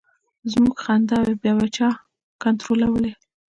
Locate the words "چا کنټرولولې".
1.75-3.11